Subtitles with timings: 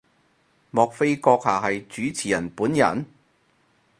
[0.71, 3.05] 莫非閣下係主持人本人？